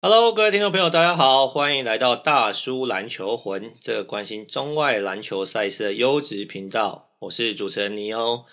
[0.00, 7.10] Hello，各位听众朋友，大家好，欢迎来到大叔篮球魂，这个关心中外篮球赛事的优质频道。
[7.18, 8.44] 我是主持人尼欧。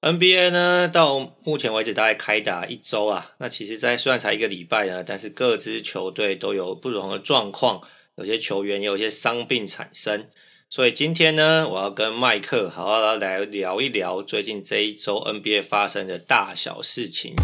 [0.00, 3.34] NBA 呢，到目前为止大概开打一周啊。
[3.38, 7.80] 那其实，在虽然才一个礼拜呢，但是各支球队都有不同的状况，
[8.16, 10.26] 有些球员有一些伤病产生。
[10.68, 17.36] 所以今天呢，我要跟麦克好好来聊一聊最近这一周 NBA 发生的大小事情。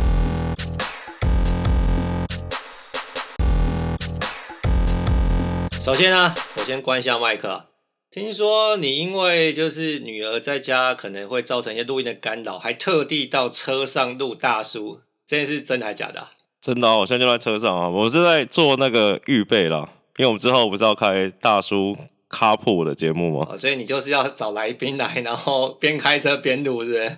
[5.85, 7.67] 首先呢，我先关一下麦克。
[8.11, 16.31] 听说你因为就是女儿在家可能会造成一些录音的干扰，还特地到车上录大叔，这件事真的还假的啊？
[16.59, 21.95] 真的啊，我现在就在车上啊，我是在做那个预备啦，因为我们之后不是要开大叔
[22.31, 23.55] Carpool 的节目吗？
[23.59, 27.09] 所以你就是要找来宾来，然后边开车边录，是不是？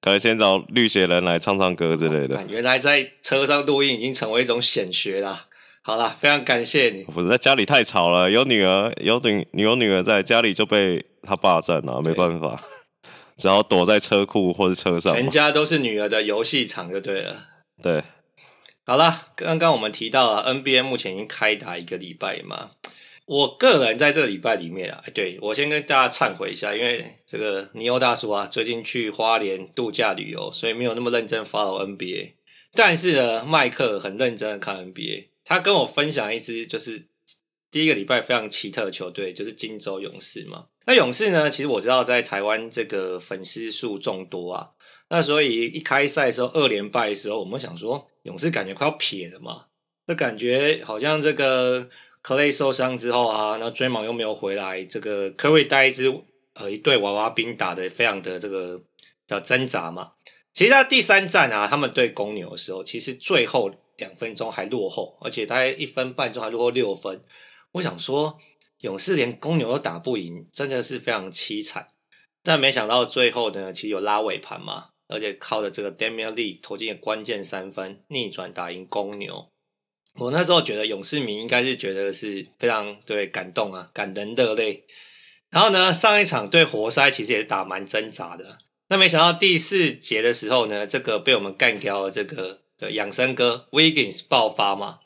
[0.00, 2.42] 可能先找绿血人来唱唱歌之类的。
[2.48, 5.47] 原来在车上录音已经成为一种显学了。
[5.88, 7.06] 好了，非常感谢你。
[7.14, 12.62] 我在家里太吵了，有女儿，有女，有女儿在家里就被她霸占了，没办法，
[13.38, 15.14] 只好躲在车库或者车上。
[15.14, 17.46] 全家都是女儿的游戏场就对了。
[17.82, 18.02] 对，
[18.84, 22.72] 好了，刚刚我们提到了 NBA 目前已经开打一个礼拜嘛，
[23.24, 32.32] 我个人在这个礼拜里面啊，对，我先跟大家忏悔一下，因为这个尼欧大叔啊，最近去花莲度假旅游，所以没有那么认真 follow NBA，
[32.74, 35.28] 但是呢，麦克很认真的看 NBA。
[35.48, 37.08] 他跟我分享一支就是
[37.70, 40.66] 第一个礼拜非常奇特的球队，就是金州勇士嘛。
[40.84, 44.72] 那勇士呢，其实我知道在台湾这个粉丝数众多啊。
[45.08, 49.64] 那所以一开赛的时候二连败的时候，我们想说勇士感觉快要撇了嘛。
[50.06, 51.88] 那感觉好像这个
[52.22, 56.14] Clay 受伤之后啊，那 Draymond 又没有回来，这个 Curry 带一支
[56.56, 58.82] 呃一队娃娃兵打得非常的这个
[59.26, 60.12] 叫挣扎嘛。
[60.52, 63.72] 其实他第三战啊，他们对公牛的时候，其实最后。
[63.98, 67.22] 两分钟还落后，而且大概一分半钟还落后六分。
[67.72, 68.38] 我想说，
[68.78, 71.88] 勇士连公牛都打不赢，真的是非常凄惨。
[72.42, 79.50] 但没想到最后呢，其实有拉尾盘嘛，而且靠着这个 Damian Lee 投进的关键三分，逆转打赢公牛。
[80.14, 84.86] 我那时候觉得勇士迷应该是觉得是非常对感动啊，感人热泪。
[85.50, 88.58] 然后呢，上一场对活塞其实也是打蛮挣扎的。
[88.88, 92.62] 那没想到第四节的时候呢，这个被我们干掉了这个。
[92.78, 95.00] 对，养生哥 Wiggins 爆发嘛？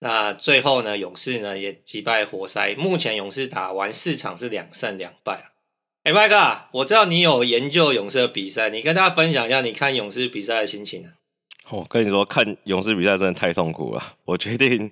[0.00, 2.74] 那最后呢，勇士呢也击败活塞。
[2.74, 5.44] 目前勇士打完四场是两胜两败啊。
[6.04, 11.12] 哎，麦哥，我知道你有研究勇士的比赛，你跟大家分享一下你看勇士比赛的心情啊。
[11.70, 14.14] 我跟你说，看勇士比赛真的太痛苦了。
[14.24, 14.90] 我决定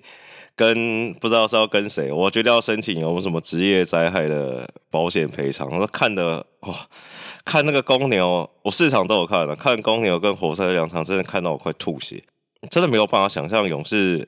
[0.59, 5.65] 跟不知道是要跟谁，我决定要申请有什么职业灾害的保险赔偿。
[5.71, 6.75] 我说看的哇。
[7.45, 9.55] 看那个公牛，我市场都有看了。
[9.55, 12.21] 看公牛跟活塞的两场，真的看到我快吐血，
[12.69, 14.27] 真的没有办法想象勇士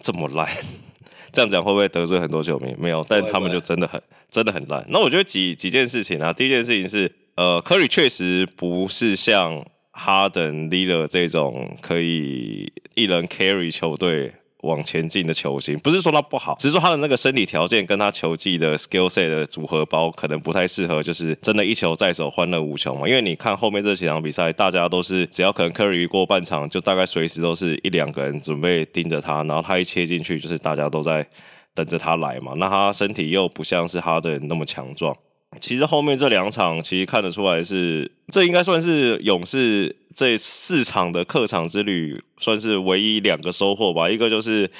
[0.00, 0.48] 这么烂。
[1.30, 2.74] 这样讲会不会得罪很多球迷？
[2.78, 4.84] 没有，但他们就真的很真的很烂。
[4.88, 14.32] 那我觉得几几件事情啊，第一件事情是，呃，科里确实不是像哈登、利勒这种可以一人 carry 球队。
[14.66, 23.08] 往前进的球星，不是说他不好，只是说他的那个身体条件跟他球技的 skill set 的组合包可能不太适合，就是真的一球在手，欢乐无穷嘛。
[23.08, 31.26] 因为你看后面这几场比赛，大家都是只要可能 Curry 过半场，就大概随时都是一两个人准备盯着他，然后他一切进去，就是大家都在
[31.74, 32.52] 等着他来嘛。
[32.56, 35.16] 那他身体又不像是哈登那么强壮。
[35.60, 44.10] 其实后面这两场，其实看得出来是，这应该算是勇士这四场的客场之旅，算是唯一两个收获吧。
[44.10, 44.70] 一个就是。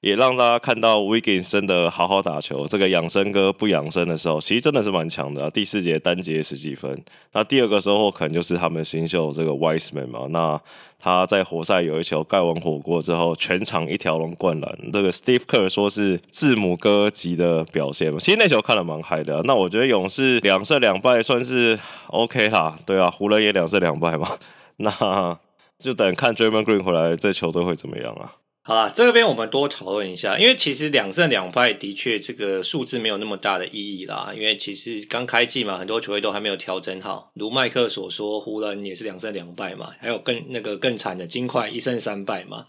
[0.00, 2.66] 也让大家看到 Wiggins 真的好好打球。
[2.68, 5.50] 这个养生哥不养生的时候，其实真的是蛮强的。
[5.50, 7.02] 第四节单节十几分。
[7.32, 10.26] 那第二个收获可能就是他们新秀这个 Wiseman 嘛。
[10.30, 10.60] 那
[11.00, 14.78] 他在活塞有一球盖完火锅之后，全场一条龙灌篮。
[14.92, 18.20] 这个 Steve Kerr 说是字母哥级的表现嘛。
[18.20, 19.42] 其实那球看了蛮嗨的。
[19.44, 21.76] 那我觉得勇士两胜两败算是
[22.06, 22.78] OK 啦。
[22.86, 24.28] 对啊，湖人也两胜两败嘛。
[24.78, 25.36] 那
[25.80, 28.37] 就等看 d r a m o n Green 回来，这球队会怎么样啊？
[28.68, 34.30] 好啦，这边我们多讨论一下，因为其实两胜两败的确这个数字没有那么大的意义啦。
[34.36, 37.32] 因为其实刚开季嘛，很多球队都还没有调整好。
[37.34, 42.66] 如麦克所说，湖人也是两胜两败嘛，还有更那个更惨的金块一胜三败嘛。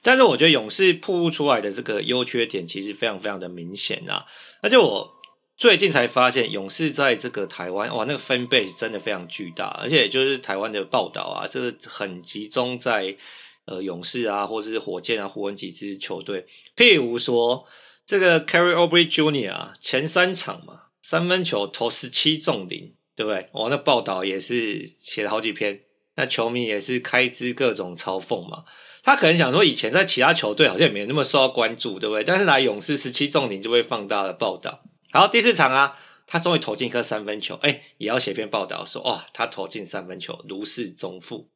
[0.00, 4.24] 但是我觉得勇士暴露出来的这个优缺点其实非常非常的明显啊。
[4.62, 5.12] 而且我
[5.58, 13.18] 最近才发现，勇士在这个台湾哇，那个 fan base 真的非常巨大，而且就是台湾的报道啊，这个很集中在。
[13.64, 17.64] 呃，勇士啊，或者是火箭啊，湖人几支球队，譬如说
[18.04, 23.48] 这个 Kelly Oubre Junior 啊，前三场嘛，三分球投十七中零，对不对？
[23.52, 25.80] 我那报道也是写了好几篇，
[26.16, 28.64] 那球迷也是开支各种嘲讽嘛。
[29.04, 32.24] 他可能想说，以前在其他球队好像也没那么受到关注，对不对？
[32.24, 34.82] 但是来勇士十七中零就被放大了报道。
[35.12, 41.50] 好，第四场啊，他终于投进一颗三分球，哎，也要写篇报道说，哇，他投进三分球如释重负。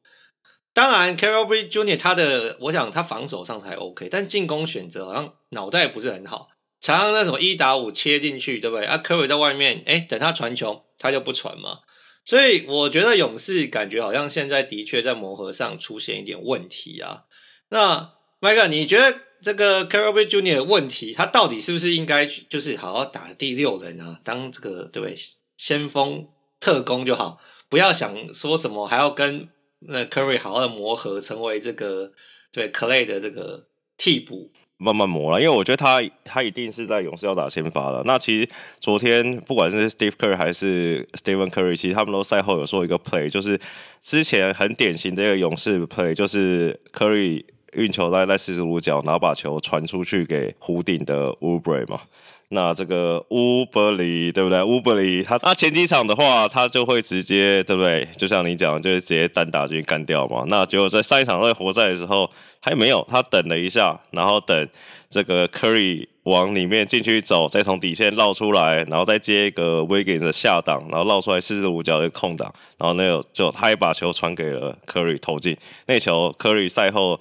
[0.77, 1.97] 当然，Kelly Oubre Jr.
[1.97, 8.85] 他的，我想他防守上才 OK，但进攻选择好像脑袋不是很好，常常那什么一打五切进去，对不对？
[8.85, 11.79] 啊，Curry 在外面，哎，等他传球，他就不传嘛。
[12.23, 17.23] 所以我觉得勇士感觉好像现在的确在磨合上出现一点问题啊。
[17.69, 20.57] 那麦克，你觉得这个 Kelly Oubre Jr.
[20.57, 25.17] 的问题，他到底是不是应该就是好好打第六人啊，当这个对不对？
[25.57, 26.27] 先锋
[26.59, 32.11] 特工就好，不要想说什么还要跟那 Curry 好好的磨合，成为这个
[32.51, 34.51] 对 Clay 的这个替补。
[34.79, 38.03] 慢慢磨了，因为我觉得他他一定是在勇士要打先发了。
[38.05, 43.59] 那其实昨天不管是 Steve Curry 还是 Stephen Curry，其实他们都赛后有说一个 play，就是
[44.01, 47.43] 之前很典型的一个勇士 play，就是 Curry
[47.73, 52.01] 运球在在四十五角，然后把球传出去给弧顶的 Oubre 嘛。
[52.49, 54.63] 那这个乌伯里对不对？
[54.63, 58.07] 乌伯里他他前几场的话，他就会直接对不对？
[58.17, 60.45] 就像你讲，就是直接单打就干掉嘛。
[60.47, 62.29] 那结果在上一场在活塞的时候，
[62.61, 64.69] 还没有，他等了一下，然后等
[65.09, 75.57] 这个 Curry 往里面进去走，再从底线绕出来，然后再接一个 Wiggins 的下档，然后绕出来四十五角的空档，然后那个就他也把球传给了 Curry 投进
[75.87, 76.33] 那球。
[76.39, 77.19] Curry 赛后。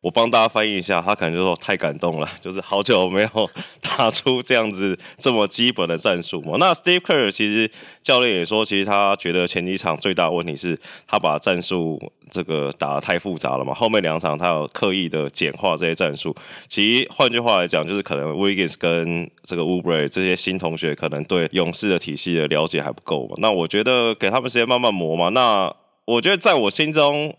[0.00, 3.50] 我帮大家翻译一下，他可能就说太感动了， 就是好久没有
[3.82, 6.56] 打出这样子这么基本的战术嘛。
[6.58, 7.68] 那 Steve Kerr 其实
[8.00, 10.78] 教练也说，其实他觉得前几场最大的问题是
[11.08, 12.00] 他把战术
[12.30, 13.74] 这个打得太复杂了嘛。
[13.74, 16.32] 后面两场他有刻意的简化这些战术。
[16.68, 23.34] 其实换句话来讲，就是可能 Wiggins 跟这个 Ubre 这些新同学可能对勇士的体系的了解还不够嘛。
[23.38, 25.30] 那我觉得给他们时间慢慢磨嘛。
[25.30, 25.74] 那
[26.04, 27.34] 我觉得在我心中。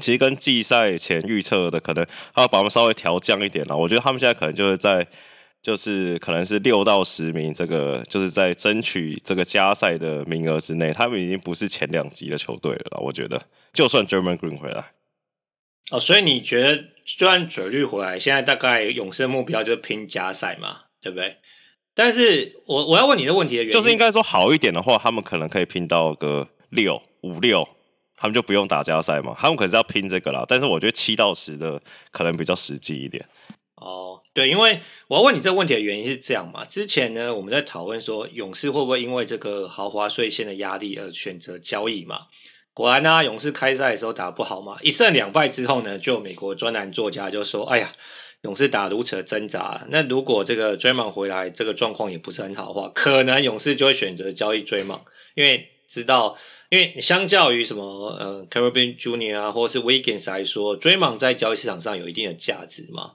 [0.00, 2.04] 其实跟季赛前预测的可能，
[2.34, 3.76] 他要把他们稍微调降一点了。
[3.76, 5.06] 我觉得他们现在可能就是在，
[5.62, 10.92] 就是可能是六到十名，这个就是在争取这个加赛的名额之内。
[10.92, 13.00] 他们已经不是前两级的球队了。
[13.00, 13.42] 我觉得，
[13.72, 14.92] 就算 Draymond Green 回来，
[15.90, 21.36] 哦，所以你觉得，就算嘴绿回来，现在大概勇士的目标就是拼加赛嘛，对不对？
[21.94, 27.68] 但是我我要问你的问题的原因，就是应该说好一点的话，他们可能可以拼到个六五六。
[28.18, 29.34] 他们就不用打加赛嘛？
[29.38, 30.44] 他们可是要拼这个啦。
[30.48, 31.80] 但是我觉得七到十的
[32.10, 33.24] 可能比较实际一点。
[33.76, 36.64] 哦，对，因为我要问你这个问题的原因是这样嘛？
[36.64, 42.22] 之前呢，我们在讨论说勇士会不会因为这个豪华税线的压力而选择交易嘛？
[42.74, 47.92] 果然呢、勇士开赛的时候打不好嘛，一胜两败之后呢，就美国专栏作家就说：“哎呀，
[48.42, 55.00] 勇士打如此的挣扎，那如果这个追梦回来，这个状况也不是很好的话，可能勇士就会选择交易追梦，
[55.34, 56.36] 因为知道。”
[56.70, 57.82] 因为相较于什么
[58.20, 59.36] 呃 Kelly Oubre Jr.
[59.38, 63.12] 啊，或是 Wiggins 来说，Draymond 在交易市场上有一定的价值嘛。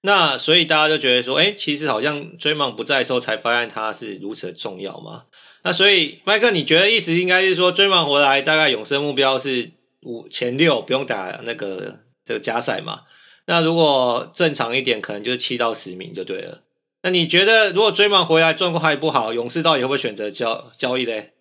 [0.00, 5.26] 那所以大家就觉得说，哎，其实好像 Draymond 不在的时候才发现他是如此的重要嘛。
[5.62, 9.70] 那所以麦克，你觉得意思应该是说，Draymond 回来大概勇士目标是
[10.00, 13.02] 五前六，不用打那个这个加赛嘛。
[13.46, 16.62] 那如果正常一点，可能就是七到十名就对了。
[17.02, 21.34] 那你觉得如果追梦回来状况还不好，勇士到底会不会选择交交易嘞？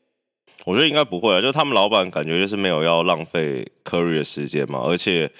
[0.66, 5.32] 我觉得应该不会啊，就他们老板感觉就是没有要浪费库里的时间嘛，而且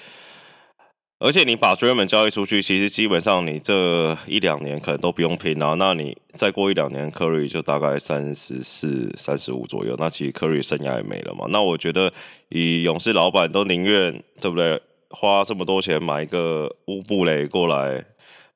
[1.18, 11.44] 而且你把 Draymond 交易出去，其实基本上你这一两年可能都不用拼啊，那你再过一两年库里就大概三十四、三十五左右，那其实库里生涯也没了嘛。
[11.50, 12.10] 那我觉得
[12.48, 14.80] 以勇士老板都宁愿对不对，
[15.10, 18.02] 花这么多钱买一个乌布雷过来，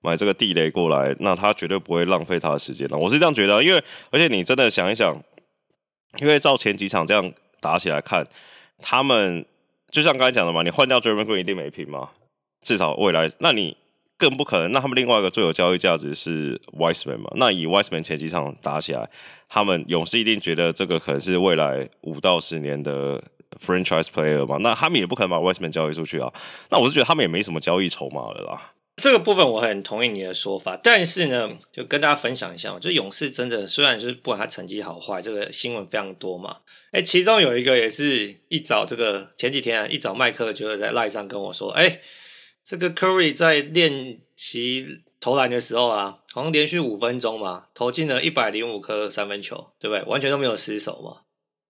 [0.01, 2.97] 买这个地雷过来，那他绝对不会浪费他的时间了。
[2.97, 5.15] 我是这样觉得，因为而且你真的想一想。
[6.19, 8.27] 因为照前几场这样打起来看，
[8.81, 9.45] 他们
[9.91, 12.11] 就像刚才讲的嘛，你换掉 Draymond Green 一定没拼嘛，
[12.63, 13.77] 至少未来，那你
[14.17, 14.73] 更不可能。
[14.73, 17.31] 那他们另外一个最有交易价值是 Wiseman 嘛？
[17.37, 19.09] 那以 Wiseman 前几场打起来，
[19.49, 23.23] 他们勇士一定觉得这个可能是未来五到十年的
[23.61, 24.57] Franchise Player 嘛？
[24.59, 26.33] 那他们也不可能把 Wiseman 交易出去啊。
[26.71, 28.73] 那我是觉得他们也没什么交易筹码了啦。
[28.97, 36.59] 这个部分我很同意你的说法，但是呢，就跟大家分享一下，就勇士真的虽然就是不管他成绩好坏，这个新闻非常多嘛，
[36.93, 42.01] 哎，其中有一个也是一早这个前几天啊，一早麦克就在赖上跟我说，哎，
[42.63, 50.05] 这个 Curry 在练习投篮的时候啊，好像连续五分钟嘛，投进了一百零五颗三分球，对不对？
[50.05, 51.23] 完全都没有失手嘛，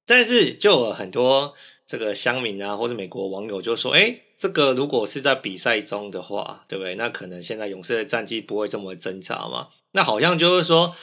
[0.05, 1.55] 但是就有很多
[1.87, 4.21] 这个乡民啊，或者美国网友就说，哎。
[4.37, 6.97] 这个如果是在比赛中的话，对不对？
[6.97, 9.69] 那可能现在勇士的战绩不会这么挣扎嘛。
[9.93, 10.95] 那好像就是说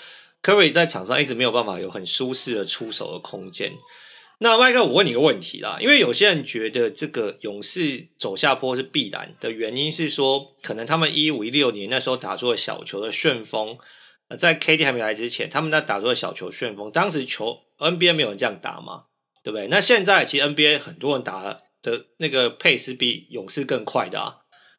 [0.44, 3.72] ，Curry 在场上一直没有办法有很舒适的出手的空间。
[4.40, 13.78] 那麦克，我问你个问题啦，因为有些人觉得这个勇士走下坡是必然的原因是说，可能他们一五一六年那时候打出了小球的旋风，
[14.38, 19.06] 在 KD 还没来之前，他们在打出了小球旋风，当时球 NBA 没有人这样打嘛，
[19.44, 19.68] 对不对？
[19.68, 24.36] 那现在其实 NBA 很多人打的那个配是比勇士更快的啊，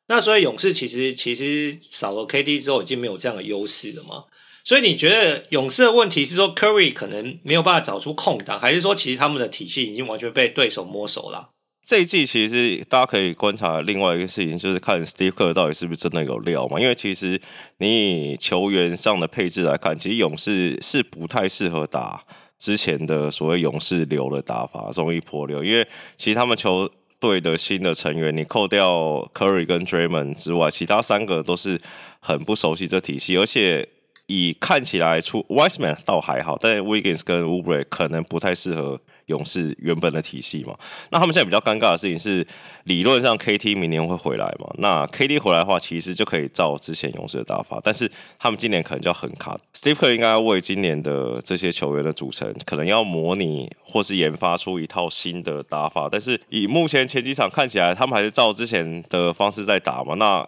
[0.08, 4.24] 那所以勇士其实其实少了 KD 之后，已经没有这样的优势了嘛。
[4.64, 11.50] 所以你觉得勇士的问题是说 Curry 可能没有办法找出空档，还是说其实他们的体系已经完全被对手摸熟了？
[11.84, 16.78] 这一季其实大家可以观察另外一个事情，就是看 Steve Kerr 到底是不是真的有料嘛？
[16.78, 17.40] 因为其实
[17.78, 22.24] 你以球员上的配置来看，其实勇士是不太适合打
[22.62, 25.64] 之前的所谓勇士流的打法，容易破流。
[25.64, 25.84] 因为
[26.16, 26.88] 其实他们球
[27.18, 31.80] 队的新的成员，你扣掉 Curry 跟 Draymond 之外，其他三个都是
[32.20, 33.88] 很不熟悉这体系，而且。
[34.28, 38.98] 以看起来出 Wiseman 倒还好，但 Wiggins 跟 Oubre 可能不太适合
[39.32, 40.74] 勇士原本的体系嘛。
[41.10, 42.46] 那他们现在比较尴尬的事情是，
[42.84, 44.70] 理论上 KT 明年会回来嘛？
[44.78, 49.58] 那 KT 回来的话，其实就可以照之前勇士的打法，但是他们今年可能就要很卡。
[49.74, 56.08] Steve Kerr 应该要为今年的这些球员的组成，可能要模拟或是研发出一套新的打法。
[56.10, 60.14] 但是以目前前几场看起来，他们还是照之前的方式在打嘛？
[60.14, 60.46] 那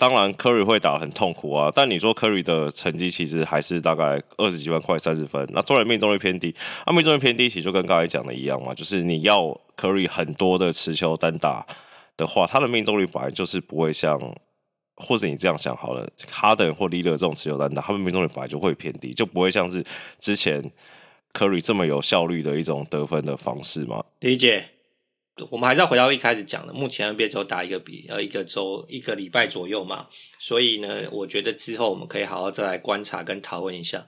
[0.00, 6.54] 当然，Curry 会打很痛苦啊，但你说 Curry 的成绩其实还是大概二十几万块三十分，那中人命中率偏低，
[6.86, 11.66] 那命中率偏低其实就跟刚才讲的一样嘛，就是你要 Curry 很多的持球单打
[12.16, 14.18] 的话，他的命中率本来就是不会像，
[14.96, 19.84] 或者你这样想好了哈登或利勒这种持球单打，他们命中率本来就会偏低，就不会像是
[20.18, 20.64] 之前
[21.34, 24.02] Curry 这么有效率的一种得分的方式嘛。
[24.20, 24.64] 理解。
[25.50, 30.06] 我们还是要回到一开始讲的，目前 NBA 只有打一个比呃一个周一个礼拜左右嘛，
[30.38, 34.06] 所以呢，我觉得之后我们可以好好再来观察跟讨论一下。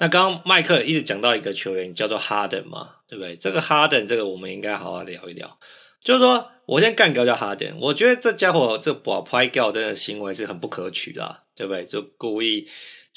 [0.00, 3.36] 那刚刚麦克一直讲到一个球员叫做哈登嘛，对不对？
[3.36, 5.58] 这个哈登，这个我们应该好好聊一聊。
[6.02, 11.84] 就是说我先干掉叫哈登，我觉得这家伙这把拍掉真的行为是很不可取的，对不对？
[11.84, 12.66] 就故意。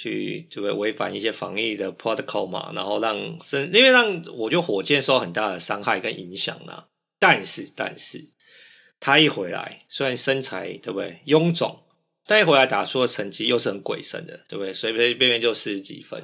[0.01, 6.85] 去就会违反一些防疫的 protocol 嘛，然后让身，因为让我觉得火箭受到很大的伤害跟影响呢。
[7.19, 8.29] 但是，但是
[8.99, 11.83] 他一回来，虽然身材对不对臃肿，
[12.25, 14.73] 但一回来打出的成绩又是很鬼神的，对不对？
[14.73, 16.23] 随随便便就四十几分，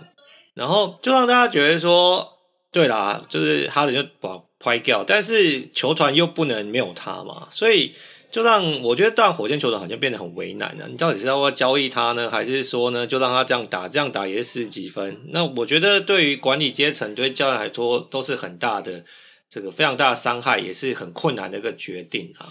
[0.56, 2.40] 然后就让大家觉得说，
[2.72, 7.94] 对啦，就是哈登就把拍掉，但是球团又不能没有他嘛，所以。
[8.30, 10.88] 就让我觉得，当火箭球队好像变得很为难了。
[10.88, 15.22] 你到底是要交易他呢，还是说呢，就让他这样打，这样打也是十几分？
[15.30, 19.06] 那我觉得，对于管理阶层、对教练来说，都是很大的
[19.50, 22.50] 这个非常大的伤害，也是很困难的一个决定啊。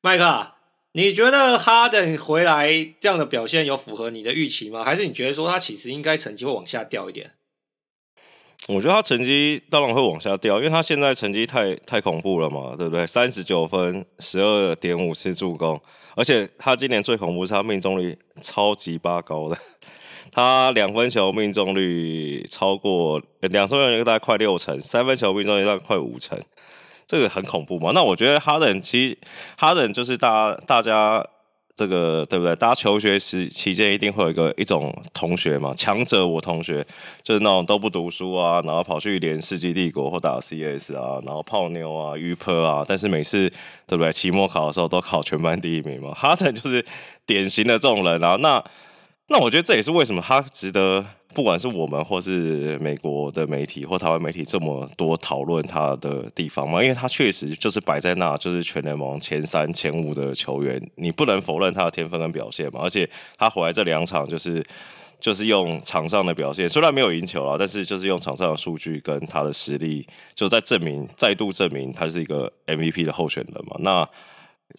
[0.00, 0.52] 麦克，
[0.92, 4.82] 你觉得哈登回来这样的表现有符合你的预期吗？
[4.82, 7.32] 还是你觉得说他其实应该成绩会往下掉一点？
[8.66, 13.06] 我觉得他成绩当然会往下掉，因为他现在成绩太太恐怖了嘛，对不对？
[13.06, 15.80] 三十九分，十二点五次助攻，
[16.14, 19.56] 而且他今年最恐怖是他命中率超级八高的，
[20.30, 26.38] 他两分球命中率超过两分球大概快六成，三分球命中率大概快五成，
[27.06, 27.92] 这个很恐怖嘛。
[27.94, 29.18] 那我觉得哈登其实
[29.56, 31.26] 哈登就是大大家。
[31.78, 32.56] 这个对不对？
[32.56, 36.84] 大家求学时期间一定会有一个一种同学嘛，强者我同学，
[37.22, 43.48] 就是那种都不读书啊，然后跑去连世纪帝国或打 CS 啊，然后泡妞啊、鱼泼啊，但是每次
[43.86, 44.10] 对不对？
[44.10, 46.12] 期末考的时候都考全班第一名嘛。
[46.12, 46.84] 哈登就是
[47.24, 48.34] 典型的这种人啊。
[48.40, 48.60] 那
[49.28, 51.06] 那我觉得这也是为什么他值得。
[51.38, 62.80] 不管是我们或是美国的媒体或台湾媒体这么多讨论他的地方嘛，因为他确实就是摆在那，就是全联盟前三、前五的球员，你不能否认他的天分跟表现嘛。
[62.82, 64.60] 而且他回来这两场，就是
[65.20, 70.04] 就是用场上的表现，虽然没有赢球啊，但是就是用场上的数据跟他的实力，
[70.34, 73.76] 就在证明，再度证明他是一个 MVP 的候选人嘛。
[73.78, 74.08] 那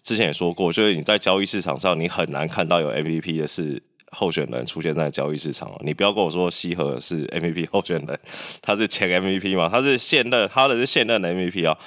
[0.02, 3.82] 之前也说过，就是你在交易市场上，你很难看到有 MVP 的是。
[4.10, 8.20] 候选人出现在交易市场，你不要跟我说西河是 MVP 候选人，
[8.60, 9.68] 他是前 MVP 嘛？
[9.68, 11.78] 他是现任，哈登是现任的 MVP 啊。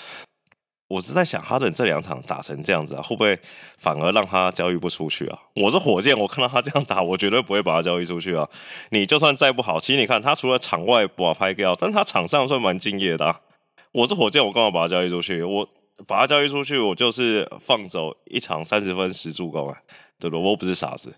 [0.90, 3.40] 我是在想，哈登这两场打成这样子啊，会不会
[3.78, 5.40] 反而让他交易不出去啊？
[5.56, 8.48] 我是火箭，我看到他这样打，我绝对不会把他交易出去啊。
[8.92, 13.42] 你就算再不好，其实你看他除了场外不好拍掉，但他场上算蛮敬业的啊。
[13.92, 15.42] 我是火箭，我干嘛把他交易出去？
[15.42, 15.68] 我
[16.06, 19.78] 把他交易出去，我就是放走一场三十分十助攻啊，
[20.20, 20.44] 对不对？
[20.44, 21.12] 我不是傻子。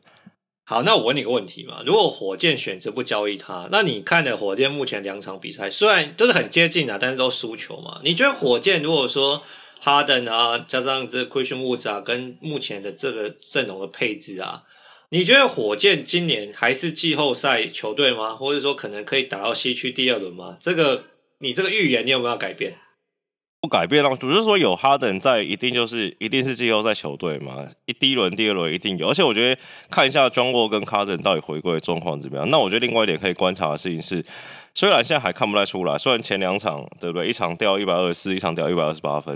[0.67, 1.83] 好，那我问你个问题嘛？
[1.85, 8.01] 如果火箭选择不交易他，那你看的火箭目前两场比赛虽然都是很接近啊，但是都输球嘛？
[8.03, 9.43] 你觉得火箭如果说
[9.79, 14.63] 哈登啊，加上这 Christian Wood 啊，跟目前的这个阵容的配置啊，
[15.09, 18.35] 你觉得火箭今年还是季后赛球队吗？
[18.35, 20.57] 或者说可能可以打到西区第二轮吗？
[20.59, 21.03] 这个
[21.37, 22.79] 你这个预言你有没有改变？
[23.65, 27.65] 不改变了，不是说有哈登在，一定就是一定是季后赛球队嘛。
[27.85, 32.47] 一第一轮、第二轮一定有，而且我觉得看一下庄沃跟卡森到底回归的状况怎么样。
[32.51, 34.23] 那我觉得另外一点可以观察的事情是，
[34.75, 39.35] 虽然现在还看不太出来，虽然前两场对不对，一场掉一百二十四，一场掉一百二十八分。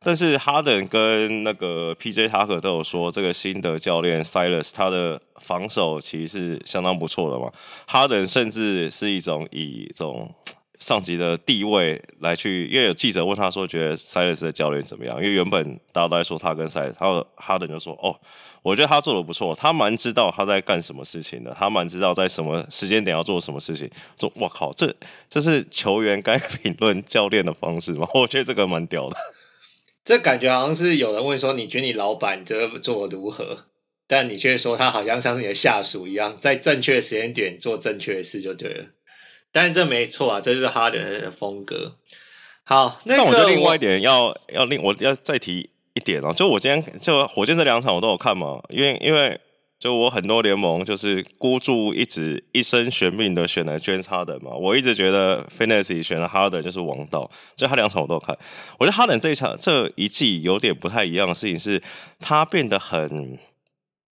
[0.00, 2.26] 但是哈登跟那个 P.J.
[2.26, 7.50] 塔克都有说，这个新的教练 Silas 他的防守其实是相当不错的嘛。
[7.86, 10.28] 哈登甚至是一种以一种
[10.78, 15.16] 上级的地位来去，因为有记者问他说，觉得 Silas 的教练怎么样？
[15.16, 18.14] 因为原本大家都在说他跟 Silas，他哈登就说：“哦，
[18.62, 24.94] 我觉得他做的不错，他蛮知道他在干什么事情的，他蛮知道在什么时间点要做什么事情。”说：“我靠，这
[25.28, 29.16] 这是球员该评论教练的方式吗？” 我觉得这个蛮屌的。
[30.04, 33.66] 这感觉好像是有人问说，你觉得你老板这做的如何？
[34.06, 38.84] 但你却说他好像像是你的下属一样，在正确的时间点做正确的事就对了。
[39.52, 41.96] 但是这没错啊，这就是哈登的风格。
[42.64, 49.40] 好，那我觉得另外一点要要另我要再提一点哦，就我今天就火箭这两场我都有看嘛，因为因为。
[49.80, 58.36] 就我很多联盟就是孤注一掷一生悬命的选了 James Harden 嘛，我一直觉得 Fantasy 选了 Harden 就是王道，所以他两场我都有看。
[58.80, 61.80] 我觉得 Harden 这一场这一季有点不太一样的事情是，
[62.18, 63.38] 他变得很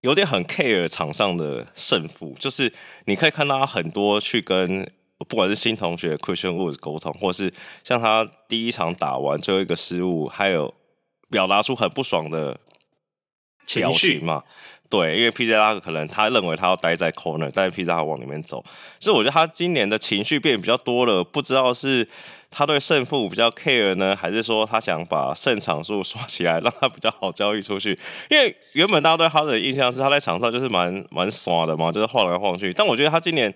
[0.02, 2.72] 有点很 care 场上的胜负，就是
[3.06, 4.88] 你可以看到他很多去跟
[5.28, 10.72] 不管是新同学 Christian Woods 沟通，或是像他第一场打完最后一个失误，还有
[11.30, 12.58] 表达出很不爽的
[13.66, 14.42] 情绪嘛。
[14.88, 18.64] 对，因为 PJ 拉克可能他认为他要待在 corner，但是 PJ 拉克往里面走，
[19.00, 22.06] 所以我觉得他今年的情绪变比较多了，不知道是
[22.52, 27.98] 他对胜负比较 care 呢，还是说他想把胜场数刷起来，让他比较好交易出去。
[28.30, 33.52] 因为原本大家对他的印象是他在场上就是蛮蛮耍的嘛，就是晃来晃去，但我觉得他今年，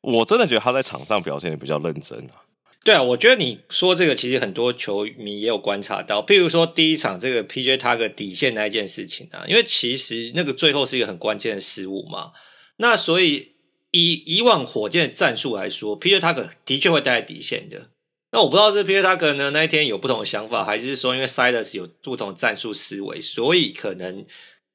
[0.00, 2.42] 我真的觉得他在场上表现的比较认真啊。
[2.84, 12.30] 对啊，我觉得你说这个其实很多球迷也有观察到，譬如说第一场这个 PJ 塔克底线那一件事情啊，因为其实那个最后是一个很关键的失误嘛。
[12.76, 13.56] 那所以
[13.90, 17.88] 以以往火箭的战术来说，PJ 塔克的确会待在底线的。
[18.30, 24.24] 那我不知道是 PJ 塔克呢那一天有不同的想法，还是说因为 Silas 有不同的战术思维，所以可能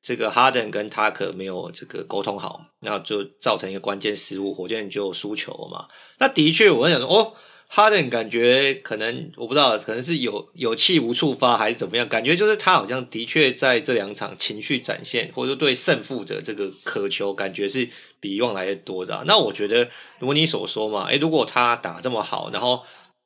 [0.02, 5.88] 这个哈登跟塔克没有这个沟通好，那就造成一个关键失误，火箭就输球了嘛。
[6.20, 7.34] 那的确，我想说哦。
[7.74, 12.06] 哈登感觉可能我不知道，可能是有有气无处发还是怎么样？
[12.10, 17.88] 感觉就是他好像的确在这两场情绪展现，或者说对胜负的这个渴求，感觉是
[18.20, 19.24] 比以往来的多的。
[19.26, 22.84] 那我觉得，如你所说嘛，诶，如果他打这么好，然后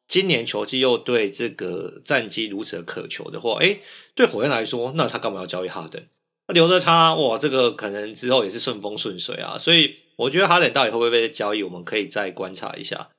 [0.07, 3.81] 今年球季又对这个战绩如此的渴求的话，诶，
[4.13, 6.03] 对火箭来说，那他干嘛要交易哈登？
[6.47, 9.57] 留着他，哇，这个可能之后也是顺风顺水啊。
[9.57, 13.09] 所以我觉得哈登到底会不会被交易，我们可以再观察一下。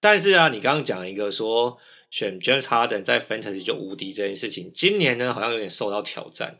[0.00, 1.78] 但是啊，你刚刚讲一个说
[2.10, 6.58] 选 James Harden 在 Fantasy 就无敌这件事情，今年呢好像有点受到挑战。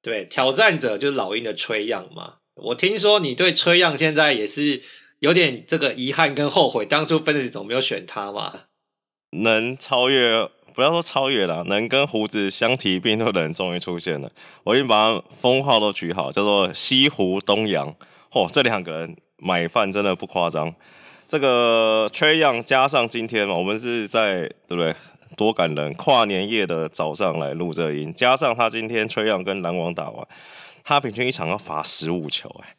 [0.00, 2.34] 对，挑战者就是老鹰的崔样嘛。
[2.54, 4.80] 我听说你对崔样现在也是
[5.18, 8.64] 有点这个遗憾跟后悔，当初 Fantasy 怎么没有选他嘛？
[9.32, 14.30] 能超越，不要说超越了，能跟胡子相提并论的人终于出现了。
[14.64, 17.88] 我已经把封号都取好，叫做西湖东洋。
[18.30, 20.74] 嚯、哦，这两个人买饭真的不夸张。
[21.28, 24.94] 这个 Trae Young 加上今天嘛，我们是在对不对？
[25.36, 25.92] 多感人！
[25.94, 30.24] 跨年夜的早上来录这音，加上他今天 Trae Young 跟篮网打完，
[30.84, 32.76] 他平均一场要罚十五球，哎，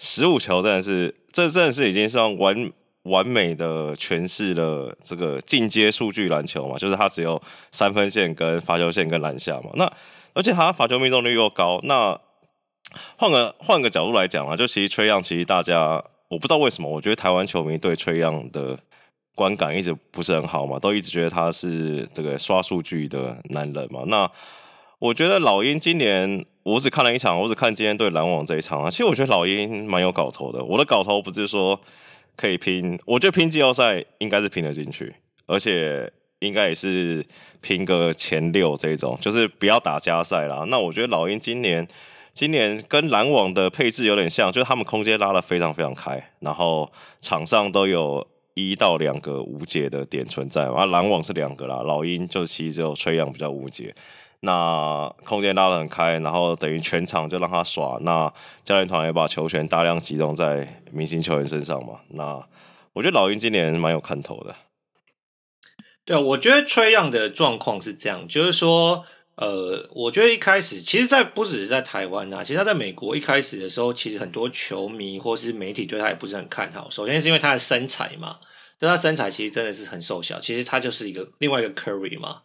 [0.00, 2.72] 十五球真的是，这真的是已经是完
[3.04, 7.40] 完美的诠释了这个进阶数据篮球嘛，就是他只有
[7.70, 9.70] 三分线跟罚球线跟篮下嘛。
[9.76, 9.90] 那
[10.34, 12.20] 而且他罚球命中率又高，那
[13.16, 16.04] 换个换个角度来讲啊，就其实崔样其实大家。
[16.28, 18.76] 我不知道为什么，我觉得台湾球迷对崔样的
[19.36, 24.02] 观感一直不是很好嘛，都一直觉得他是这个刷数据的男人嘛。
[24.06, 24.28] 那
[24.98, 28.90] 我觉得老鹰今年我只看了一场，我只看今天对篮网这一场啊。
[28.90, 30.64] 其实我觉得老鹰蛮有搞头的。
[30.64, 31.78] 我的搞头不是说
[32.36, 35.14] 可以拼，我觉得拼季后赛应该是拼得进去，
[35.46, 37.24] 而且应该也是
[37.60, 40.64] 拼个前六这种，就是不要打加赛啦。
[40.68, 41.86] 那我觉得老鹰今年。
[42.36, 50.64] 今年跟篮网的配置有点像，就是他们空间拉得非常非常开，然后场上都有一到两个无解的点存在。
[50.64, 53.94] 而篮网是两个啦，老鹰就其实只有 Trae Young 比较无解。
[54.44, 57.98] 那空间拉得很开，然后等于全场就让他耍。
[58.02, 58.32] 那
[58.64, 62.00] 教练团也把球权大量集中在明星球员身上嘛。
[62.10, 62.46] 那
[62.92, 64.54] 我觉得老鹰今年蛮有看头的。
[66.04, 69.04] 对，我觉得崔样的状况是这样，就是说。
[69.36, 76.88] 呃，我觉得一开始，其实，在不只是在台湾啊，其实他在美国一开始的时候，其实很多球迷或是媒体对他也不是很看好。
[76.88, 78.38] 首先是因为他的身材嘛，
[78.80, 82.42] 就他身材其实真的是很瘦小，其实他就是一个另外一个 Curry 嘛，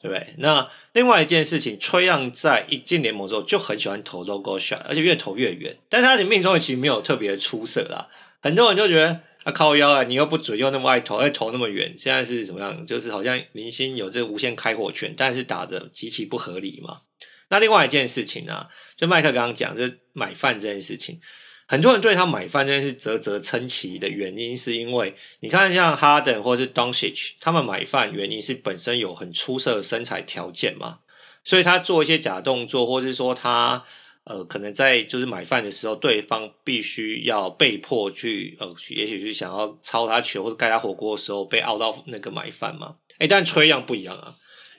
[0.00, 0.34] 对不对？
[0.38, 8.08] 那另外一件事情，Trae Young 在一进联盟之后就很喜欢投 logo shot，而且越投越远，但是他的命中率其实没有特别出色啦。
[8.40, 9.20] 很多人就觉得。
[9.46, 10.02] 啊、靠腰啊！
[10.02, 12.84] 你又不准，又那么爱投，爱投那么远，现在是怎么样？
[12.84, 17.02] 就是好像明星有这个无限开火权，但是打得极其不合理嘛。
[17.50, 21.20] 那另外一件事情呢、啊，就麦克刚刚讲，就是买饭这件事情，
[21.66, 31.00] 很多人对他买饭这件事啧啧称奇的原因，是因为你看像哈登或是 Doncic 他们买饭原因是本身有很出色的身材条件嘛，
[31.44, 33.84] 所以他做一些假动作，或是说他。
[34.28, 42.96] 呃，可能在就是买饭的时候，对方必须要被迫去，呃，也许是想要抄他球或者盖他火锅的时候，被凹到那个买饭嘛。
[43.20, 44.34] 诶，但 Trae Young 不一样啊，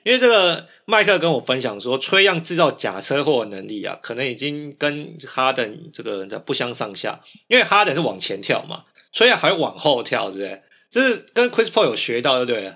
[0.08, 7.20] 因为这个麦克跟我分享说崔样制造假车祸的能力啊，可能已经跟哈登这个人不相上下。
[7.46, 10.62] 因为哈登是往前跳嘛崔样还往后跳，对不对？
[10.88, 12.72] 这是跟 Chris Paul 有学到，对不对？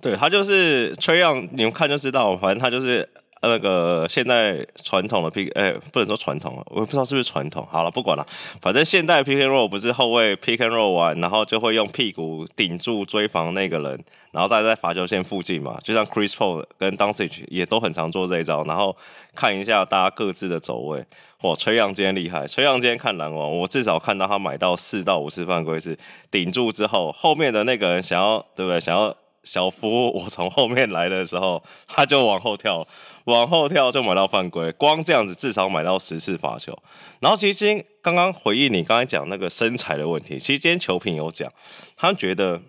[0.00, 3.08] 对，他就是崔样你们看就知道，反正他就是。
[3.42, 7.66] 那个现在传统的 pick，哎、不能说传统了，我也不知道是不是传统。
[7.70, 8.26] 好了，不管了，
[8.60, 15.78] 反正现代 pick and roll 不是后卫 pick and roll 完，然后就会用屁股顶住追防那个人，然后再在罚球线附近嘛。
[15.82, 18.96] 就像 Chris Paul 跟 Doncic 也都很常做这一招，然后
[19.34, 21.04] 看一下大家各自的走位。
[21.42, 25.98] 哇，崔杨今天厉害，崔杨今天看篮网，我至少看到他买到四到五次犯规是
[26.30, 28.78] 顶住之后，后面的那个人想要对不对？
[28.78, 32.86] 想要小夫我从后面来的时候，他就往后跳。
[33.24, 36.76] 往后跳就买到犯规，光这样子至少买到十次罚球。
[37.20, 41.52] 然后其实今天刚刚回忆你刚才讲那个身材的问题，其实今天球评有讲，
[41.96, 42.60] 他们觉得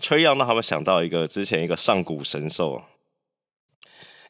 [0.00, 2.82] Trae Young 让他们想到一个之前一个上古神兽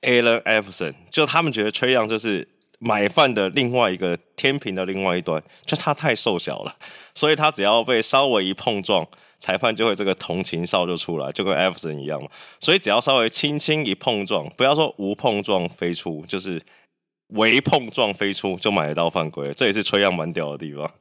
[0.02, 6.76] Allen Iverson，就他们觉得 Trae Young 就是买饭的另外一个天平的另外一端，就他太瘦小了，
[7.14, 9.06] 所以他只要被稍微一碰撞。
[9.42, 12.28] 裁判就会这个同情哨就出来，就跟艾弗森一样嘛。
[12.60, 16.62] 所以只要稍微轻轻一碰撞，不要说无碰撞飞出，就是
[17.30, 19.50] 微碰撞飞出就买得到犯规。
[19.50, 20.94] 这也是 Trae Young 蛮屌的地方。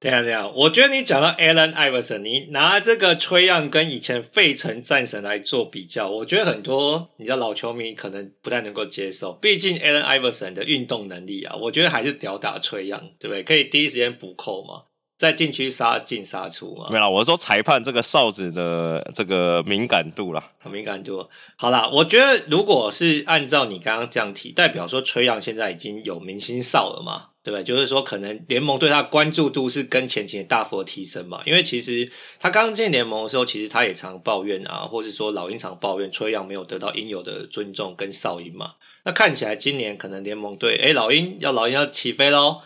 [0.00, 9.32] 对啊，对啊，我觉得你讲到 Allen Iverson，你拿这个 Trae Young 跟以前费城战神来做比较，我觉得很多你知道老球迷可能不太能够接受。
[9.32, 13.42] 毕竟 Allen Iverson 的运动能力啊，我觉得还是屌打 Trae Young，对不对？
[13.42, 14.84] 可以第一时间补扣嘛。
[15.18, 16.86] 在禁区杀进杀出嘛？
[16.90, 21.28] 没有啦，我是说裁判这个哨子的这个敏感度啦，敏感度。
[21.56, 27.64] 好啦，我觉得如果是按照你刚刚这样提，代表说崔杨现在已经有明星哨了嘛，对不对？
[27.64, 31.42] 就是说可能联盟对他关注度是跟前期大幅的提升嘛。
[31.44, 38.74] 因为其实他刚进联盟的时候，其实他也常抱怨啊，或是说老鹰常抱怨崔杨没有得到应有的尊重跟哨音嘛。
[39.02, 42.60] 那看起来今年可能联盟对，诶，老鹰要老鹰要起飞喽。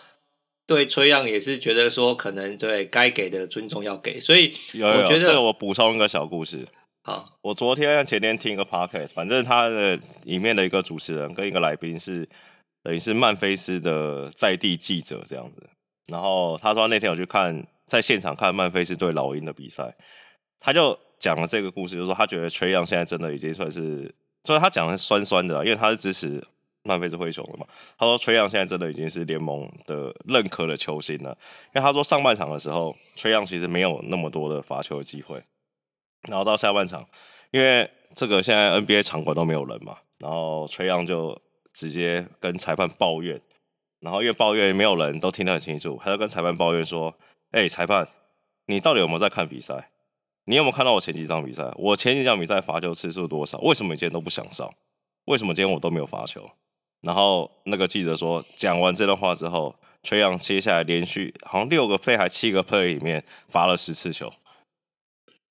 [0.67, 6.67] 对崔杨也是觉得说，可能对该给的尊重要给，所以有有有，我觉得这个我补充一个小故事。
[7.03, 12.29] 好，我昨天前天听一个 podcast，反正他的里面的一个主持人跟一个来宾是
[12.83, 15.69] 等于是曼菲斯的在地记者这样子。
[16.07, 19.95] 然后他说那天我去看在现场看曼菲斯对老鹰的比赛，
[20.61, 26.43] 他就讲了这个故事，就是说他觉得崔杨现在真的已经算是，所以他讲的酸酸的，因为他是支持。
[26.85, 27.67] 曼菲斯灰熊了嘛？
[27.97, 31.31] 他说崔杨现在真的已经是联盟的认可的球星了。
[31.67, 35.43] 因为他说上半场的时候，崔杨其实没有那么多的罚球的机会。
[36.29, 37.07] 然后到下半场，
[37.51, 41.41] 因为这个现在 NBA 场馆都没有人嘛，然后崔杨就
[41.73, 43.41] 直接跟裁判抱怨。
[44.01, 47.15] 然后因为抱怨没有人都听得很清楚，他就跟裁判抱怨说
[47.53, 48.09] ：“哎、裁判，
[48.67, 49.91] 你到底有没有在看比赛？
[50.47, 51.71] 你有没有看到我前几场比赛？
[51.77, 53.59] 我前几场比赛罚球次数多少？
[53.59, 54.69] 为什么你今天都不想上？
[55.27, 56.51] 为什么今天我都没有罚球？”
[57.03, 64.33] 然后那个记者说，讲完这段话之后，崔杨接下来连续好像六个 play 还七个 play 里面罚了十次球，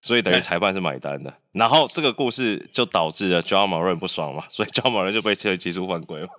[0.02, 1.30] 所以等于裁判是买单的。
[1.30, 6.30] 欸、然后这个故事就导致了 Ja Morant 不爽嘛，所以 Ja Morant 就被吹技术犯规嘛。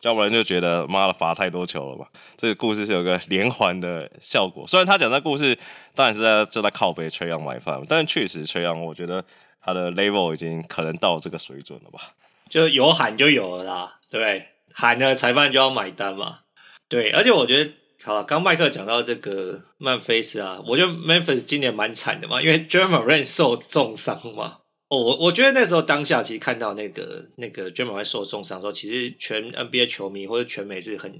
[0.00, 2.06] Ja Morant 就觉得妈的罚太多球了嘛。
[2.36, 4.66] 这个故事是有个连环的效果。
[4.66, 5.56] 虽然他讲这故事
[5.94, 9.22] 当然是在就在靠北崔杨买饭，但确实崔杨我觉得
[9.60, 12.14] 他的 level 已经可能到这个水准了吧。
[12.48, 14.48] 就有喊就有了啦，对。
[14.74, 16.40] 喊了裁判就要买单嘛，
[16.88, 17.72] 对，而且我觉得，
[18.04, 24.58] 好了，刚麦克讲到这个曼菲斯啊，我觉得 Memphis 今年蛮惨的嘛，因为 Ja Morant 受重伤嘛。
[24.88, 31.14] 哦，我我觉得那时候当下其实看到那个那个 Ja Morant 受重伤的时候，其实全 NBA 球迷或者全美是很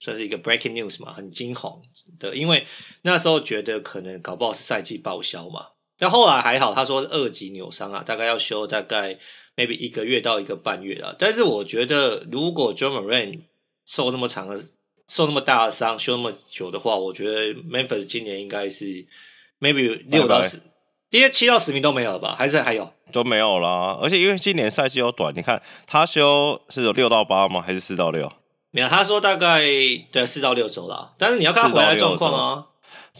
[0.00, 1.82] 算是一个 breaking news 嘛，很惊恐
[2.18, 2.66] 的，因为
[3.02, 5.66] 那时候觉得可能搞不好是赛季报销嘛。
[5.96, 9.16] 但后来还好，他说是二级扭伤啊，大概要休大概
[9.56, 11.14] maybe 一个月到一个半月啊。
[11.18, 13.40] 但是我觉得，如果 Ja Morant
[13.84, 14.58] 受那么长的、
[15.08, 19.06] 受那么大的伤、休那么久的话，我觉得 Memphis 今年应该是
[19.60, 20.58] maybe 六到十，
[21.10, 22.34] 今天七到十名都没有了吧？
[22.38, 22.92] 还是还有？
[23.12, 23.98] 都没有啦。
[24.02, 27.60] 而且因为今年赛季又短，你看他休是有六到八吗？
[27.60, 28.32] 还是四到六？
[28.70, 29.62] 没有，他说大概
[30.10, 31.12] 对四到六周啦。
[31.16, 32.66] 但是你要看他回来状况啊。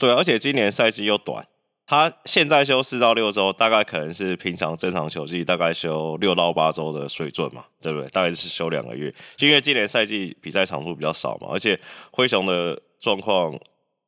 [0.00, 1.46] 对，而且今年赛季又短，
[1.86, 8.08] 他现在休四到六周，大概可能是平常正常球季大概休六到八周的水准嘛，对不对？
[8.08, 11.78] 大概是休两个月，就因为今年赛季比赛场数比较少嘛，而且
[12.10, 13.58] 灰熊的状况，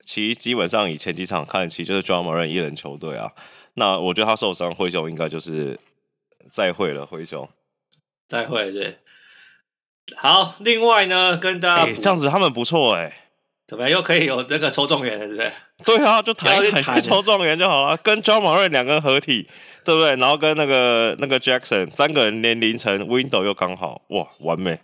[0.05, 3.31] 其实基本上以前几场看其实，就是 Morant 一人球队啊。
[3.75, 5.79] 那我觉得他受伤，灰熊应该就是
[6.51, 7.47] 再会了，灰熊
[8.27, 8.99] 再会，对。
[10.17, 13.21] 好，另外呢，跟大家、欸、这样子他们不错哎、欸。
[13.69, 13.99] 怎么样？
[13.99, 15.53] 又可以有那个抽状元了，是不是？
[15.85, 17.97] 对啊，就谈一谈抽状元就好了。
[17.97, 19.49] 跟 Ja Morant 两个人合体，
[19.85, 20.17] 对不对？
[20.17, 24.79] 然后跟那个那个 Jackson 三个人连凌晨 window 又刚好，哇，完美！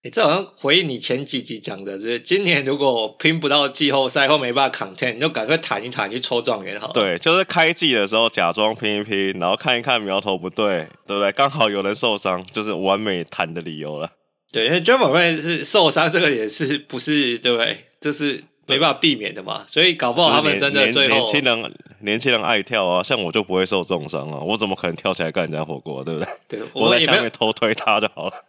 [0.00, 6.92] 哎、欸，这好像回应你前几集讲的，就是今年如果拼不到季后赛或没办法 content，你就赶快谈一谈去抽状元好了。
[6.92, 11.32] 对，就是开季的时候假装拼一拼，然后看一看苗头不对，对不对？
[11.32, 14.12] 刚好有人受伤，就是完美谈的理由了。
[14.52, 17.87] 对，因为 Ja Morant 是受伤，这个也是不是对不对？
[18.00, 26.28] 这是没办法避免的嘛，所以搞不好他们真的最后年轻人年轻人爱跳啊，像我就不会受重伤啊，我怎么可能跳起来干人家火锅，对不对？
[26.48, 28.44] 对，我在下面偷推他就好了。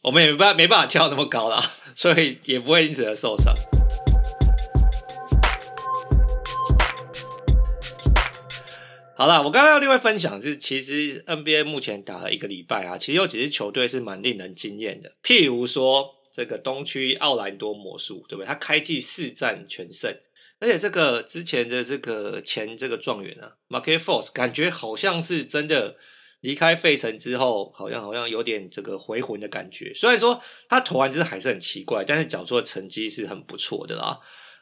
[0.00, 1.60] 我们也没办没办法跳那么高啦，
[1.94, 3.52] 所以也不会因此而受伤。
[9.16, 16.14] 好了，我刚刚要另外分享是，其实 NBA 目前打了一个礼拜啊，其实有几支球队是蛮令人惊艳的，譬如说。
[16.34, 18.46] 这个东区奥兰多魔术，对不对？
[18.46, 20.12] 他开季四战全胜，
[20.58, 25.96] 而且这个之前的这个前这个状元啊，Markelle Fultz 感觉好像是真的
[26.40, 29.94] 离开费城之后，好像好像有点这个回魂的感觉。
[29.94, 34.18] 虽然说他投完之后还是很奇怪，但是缴出的成绩是很不错的啦。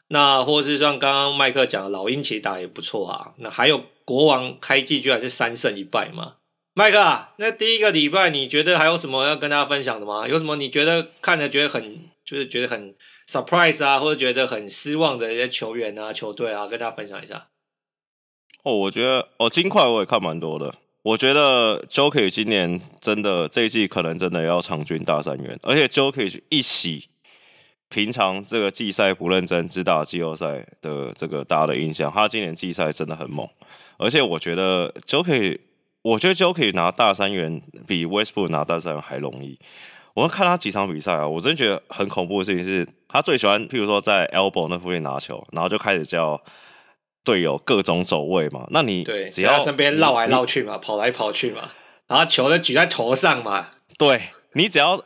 [0.09, 3.33] 那或是像刚刚麦克讲，老鹰其实打也不错啊。
[3.39, 6.37] 那还有国王开季居然是三胜一败嘛。
[6.75, 10.27] 麦克，那第一个礼拜你觉得还有什么要跟大家分享的吗？
[10.27, 12.95] 有什么你觉得看着觉得很就是觉得很
[13.29, 17.49] surprise 啊，或者觉得很失望的一些球员啊、球队啊，跟大家分享一下。
[18.63, 20.75] 哦，我觉得哦，金块我也看蛮多的。
[21.03, 27.11] 我觉得 Jokic 今年真的这一季可能真的要场均大三元，而且 Jokic 一洗
[27.91, 33.47] 平常这个季赛不认真只打季后赛的这个大家的印象，他今年季赛真的很猛，
[33.99, 35.59] 而且我觉得 Jokic。
[36.03, 39.59] 我觉得 Jokic 拿大三元比 Westbrook 拿大三元还容易。
[40.15, 46.43] 我看他几场比赛啊，我真觉得很恐怖的事情是，他最喜欢，譬如说在 elbow 那附近拿球，然后就开始叫
[47.25, 48.67] 队友各种走位嘛。
[48.71, 51.71] 那你只要在身边绕来绕去嘛，跑来跑去嘛，
[52.09, 53.69] 然后球就举在头上嘛。
[53.97, 54.21] 对，
[54.55, 55.03] 你只要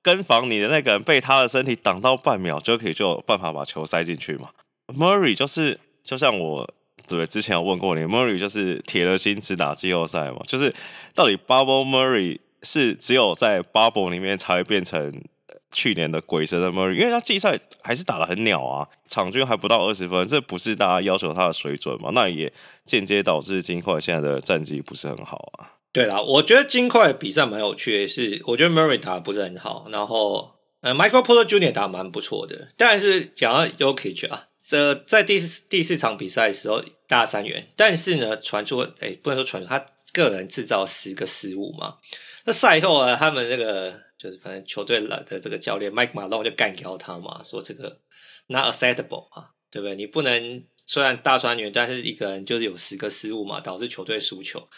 [0.00, 4.50] 跟防你的那个人被他的身体挡到半秒，Jokic 就有办法把球塞进去嘛。
[4.94, 6.70] Murray 就是就像我。
[7.08, 10.38] 对，之前有问过你，Murray 就是铁了心只打季后赛嘛？
[10.46, 10.72] 就是
[11.14, 15.22] 到底 Bubble Murray 是只有在 Bubble 里面才会变成
[15.70, 16.94] 去年的鬼神的 Murray？
[16.94, 22.10] 因为他季赛还是打得很鸟啊，场均还不到二十分，这不是大家要求他的水准嘛？
[22.12, 22.52] 那也
[22.84, 25.72] 间接导致金块现在的战绩不是很好啊。
[25.92, 31.72] 对啦，我觉得金块比赛蛮有趣的是，我觉得 Murray 打得不是很好，然后呃 Michael Porter Jr.
[31.72, 34.48] 打得蛮不错的，但是讲到 Jokic 啊。
[34.68, 41.98] 这在第四第四场比赛的时候大三元，但是呢，传出哎，不能说传出，他个人制造十个失误嘛。
[42.44, 48.00] 那赛后啊，他们那个就是反正球队的这个教练 Mike Malone 就干掉他嘛，说这个
[48.48, 49.94] not acceptable 啊，对不对？
[49.94, 54.68] 你不能虽然大三元，但是一个人就是有十个失误嘛，导致球队输球。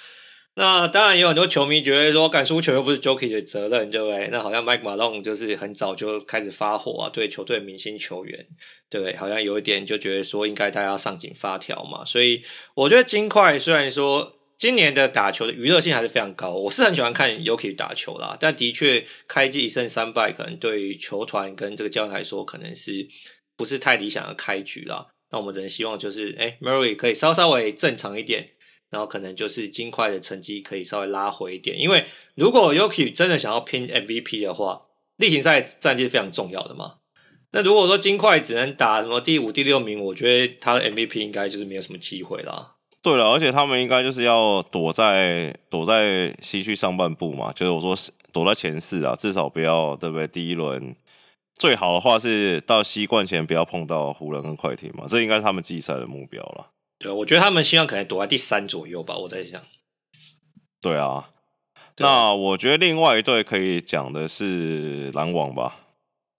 [0.58, 4.26] 那当然也有很多球迷觉得说，敢输球又不是 Jokic 的责任，对不对？
[4.32, 8.44] 那好像 Mike Malone 就是很早就开始发火啊，对球队明星球员，
[8.90, 9.14] 对？
[9.14, 12.04] 好像有一点就觉得说，应该大家上紧发条嘛。
[12.04, 12.42] 所以
[12.74, 18.36] 我觉得金块虽然说今年的打球的娱乐性还是非常高，我是很喜欢看 Jokic 打球啦。
[18.40, 23.06] 但的确开季一胜三败，可能对于球团跟这个教练来说，可能是
[23.56, 25.06] 不是太理想的开局啦。
[25.30, 28.48] 那我们只能希望就是，哎，Murray 可以稍稍微正常一点。
[28.90, 34.82] 然后可能就是金块的成绩可以稍微拉回一点，因为如果 Yuki 真的想要拼 MVP 的话，
[35.16, 36.94] 例行赛战绩是非常重要的嘛。
[37.52, 42.74] 那如果说金块只能打什么第五、第六名，我觉得他的 MVP 应该就是没有什么机会啦。
[43.00, 47.96] 对了，而且他们应该就是要躲在躲在西区上半部嘛，就是我说
[48.32, 50.26] 躲在前四啊，至少不要对不对？
[50.26, 50.94] 第一轮
[51.54, 56.72] 最好的话是到西冠前不要碰到湖人跟快艇嘛，这应该是他们季赛的目标了。
[56.98, 59.16] 对，我觉得他们希望可能躲在第三左右吧。
[59.16, 59.62] 我在想，
[60.80, 61.30] 对啊，
[61.98, 65.76] 那我觉得另外一队可以讲的是篮网吧。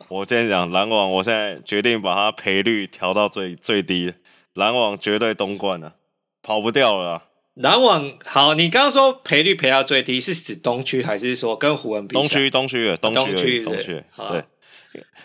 [0.09, 4.13] 我今天讲篮网，我现在决定把它赔率调到最最低，
[4.53, 5.95] 篮网绝对东冠了，
[6.41, 7.23] 跑不掉了。
[7.55, 12.13] 篮网好，你刚刚说赔率赔到最低，是指东区还是说跟湖人比？
[12.13, 14.43] 东区，东区的东区，东区，东区，对。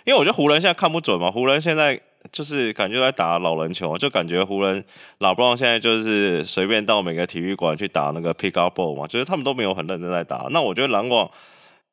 [0.05, 1.99] 因为我觉得湖人现在看不准嘛，湖人现在
[2.33, 4.85] 就是感觉在打老人球，就感觉湖人
[5.19, 10.47] 老布朗现在就是随便到每个体育馆去打那个 pick up ball 嘛，就是他们都没有很认真在打。
[10.51, 11.31] 那我觉得篮网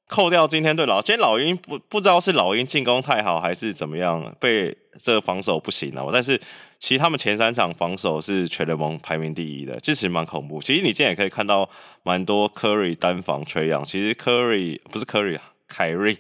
[0.07, 6.09] 扣掉今天对老，今天老鹰不不知道是老鹰进攻太好还是怎么样，被这个防守不行了。
[6.11, 6.39] 但是
[6.79, 10.61] 其实他们前三场防守是全联盟排名第一的，其实蛮恐怖。
[10.61, 11.69] 其实你今天也可以看到
[12.03, 16.17] 蛮多 Curry 单防缺氧，其实 Curry 不是 Curry 啊，凯瑞。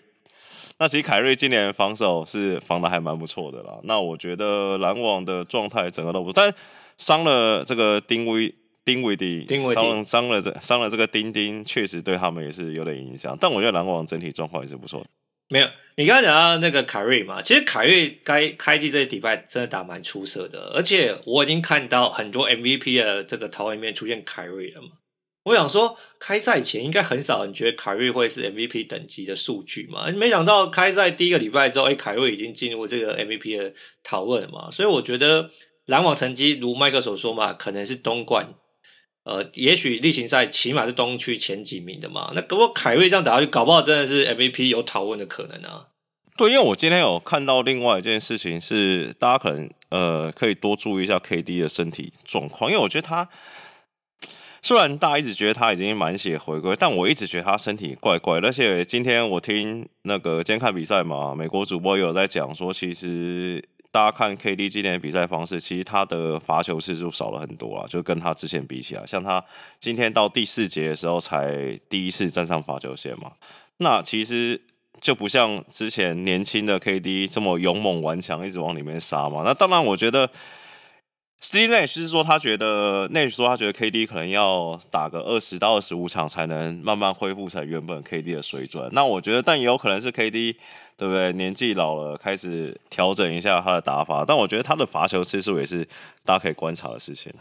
[0.81, 3.77] 那其实凯瑞今年防守是防的还蛮不错的啦。
[3.83, 6.51] 那我觉得篮网的状态整个都不错，但
[6.97, 8.51] 伤了这个丁威
[8.83, 13.37] 丁威迪，伤伤了这伤了这个丁丁，确实对他们也是有点影响。
[13.39, 15.03] 但我觉得篮网整体状况也是不错。
[15.49, 15.67] 没有，
[15.97, 24.87] 你刚刚讲到那个凯瑞嘛，其实凯瑞该开季这些礼拜真的打蛮出色的，而且我已经看到很多 MVP 的这个讨论里面出现凯瑞了嘛。
[25.43, 30.05] 我想说，开赛前应该很少人觉得凯瑞会是 MVP 等级的数据嘛？
[30.11, 33.73] 没想到开赛第一个礼拜之后，哎，凯瑞已经进入这个 MVP 的
[34.03, 34.69] 讨论了嘛？
[34.69, 35.49] 所以我觉得
[35.85, 38.53] 篮网成绩如麦克所说嘛，可能是东冠，
[39.23, 42.31] 呃，也许例行赛起码是东区前几名的嘛。
[42.35, 45.87] 那如果凯瑞这样打下去，搞不好真的是 MVP 有讨论的可能啊。
[46.37, 53.27] 对，因为我今天有看到另外一件事情是，大家可能呃可以多注意一下 KD 的身体状况，因为我觉得他。
[54.63, 58.39] 虽然大家一直觉得他已经满血回归，但我一直觉得他身体怪怪。
[58.39, 69.43] 而且今天我听那个今天看比赛嘛，美国主播也有在讲说，其实大家看 KD 今天的比赛方式，其实他的罚球次数少了很多啊，就跟他之前比起来，像他
[69.79, 73.31] 今天到第四节的时候才第一次站上罚球线嘛，
[73.77, 74.61] 那其实
[74.99, 79.41] 就不像之前年轻的 KD 这么勇猛顽强，一直往里面杀嘛。
[79.43, 80.29] 那当然，我觉得。
[81.43, 88.87] Steve Nash 是说，他觉得 Nash 说他觉得 KD 可能要打个二十到二十五场才能慢慢恢复成原本 KD 的水准。
[88.91, 90.55] 那我觉得，但也有可能是 KD
[90.95, 91.33] 对不对？
[91.33, 94.23] 年纪老了，开始调整一下他的打法。
[94.23, 95.83] 但我觉得他的罚球次数也是
[96.23, 97.33] 大家可以观察的事情。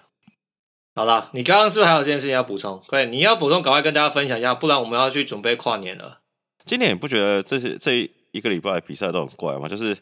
[0.94, 2.82] 好了，你刚刚是不是还有件事情要补充？
[2.88, 6.20] 对，你要补充，赶快跟大家分享一下，不然我们要去准备跨年了。
[6.64, 9.68] 今年你不觉得这些这一个礼拜的比赛都很怪吗？
[9.68, 9.94] 就是。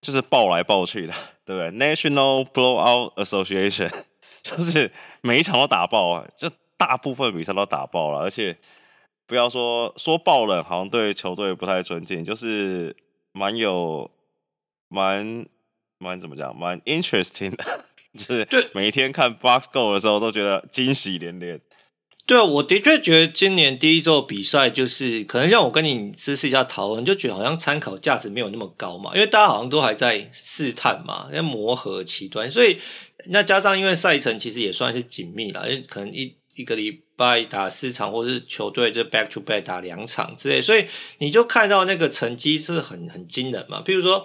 [0.00, 1.12] 就是爆来爆去的，
[1.44, 3.90] 对不对？National Blowout Association
[4.42, 8.56] 就是每一场都打爆啊，就大部分比赛都打爆了，而且
[9.26, 12.96] 不要说说爆冷，好像对球队不太尊敬，就是
[13.32, 14.10] 蛮有
[14.88, 15.46] 蛮
[15.98, 17.64] 蛮怎么讲，蛮 interesting 的，
[18.16, 21.60] 就是每一天看 Box Score 的时候都觉得惊喜连连。
[22.30, 32.78] 对，我的确觉得今年第一周比赛就是可能让我跟你私私下讨论，就觉得好像参考价值没有那么高嘛，因为大家好像都还在试探嘛，在磨合期端，所以
[33.30, 40.84] 那加上因为赛程其实也算是紧密了，因为可能一一个礼拜打四场，或是球队就 back to back 打两场之类，所以
[41.18, 44.24] 你就看到那个成绩是很很惊人嘛，譬如说，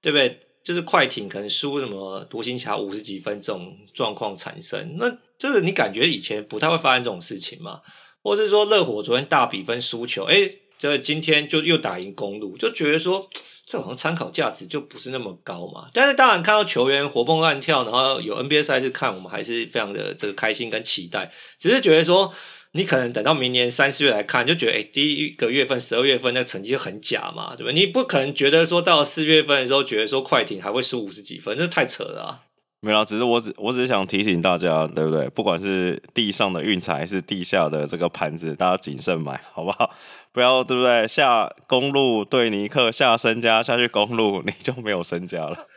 [0.00, 0.40] 对不对？
[0.64, 7.82] 就是快艇可能输什么独行侠五十几分这种状况产生，那这个你感觉以前不太会发生这种事情嘛？
[8.22, 13.28] 或是说热火昨天大比分输球，哎，这今天就又打赢公路，就觉得说
[13.66, 15.90] 这好像参考价值就不是那么高嘛。
[15.92, 22.32] 但是当然看到球员活蹦乱跳，然后有 NBA 赛事看，我们还是非常的这个开心跟期待，只是觉得说。
[22.76, 27.70] 你可能等到明年三四月来看，就觉得哎、欸，第一个月份十二月份那个成绩就很假嘛，对吧？
[27.72, 32.40] 你不可能觉得说到四月份的时候，觉得说快艇还会输五十几分，这太扯了啊！
[32.80, 35.28] 没有，只是我只我只是想提醒大家，对不对？
[35.28, 39.94] 不管是地上的运彩还是地下的这个盘子，大家谨慎买，好不好？
[40.34, 41.06] 不要对不对？
[41.06, 45.68] 下公路对尼克下身家下去公路，你就没有身家了。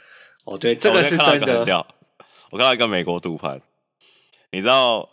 [0.46, 1.86] 哦，对，这个是真的。
[2.50, 3.62] 我看到一个美国赌盘，
[4.52, 5.08] 你知道？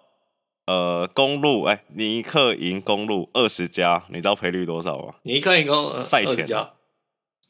[0.66, 5.14] 呃，公路哎，尼克赢公路二十加，你知道赔率多少吗？
[5.22, 6.46] 尼克赢公赛前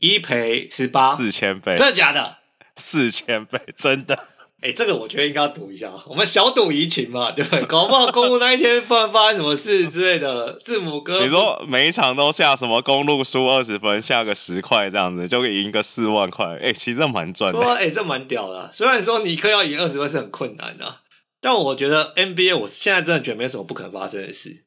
[0.01, 2.39] 一赔十八，四千倍，真的假的？
[2.77, 4.19] 四千倍，真的。
[4.61, 7.63] 哎，这个我觉得应该要赌一下，我们小赌怡情嘛，对不对？
[7.67, 16.59] 搞不好公路那一天突然发生什么事之类的，字母哥，你说每一场都下什么公路输二十分，下个十块这样子，就可以赢个四万块。
[16.63, 17.61] 哎，其实这蛮赚的。
[17.75, 18.71] 哎，这蛮屌的。
[18.73, 21.01] 虽然说尼克要赢二十分是很困难的。
[21.45, 24.65] 但我觉得 NBA，我现在真的觉得没什么不可能发生的事，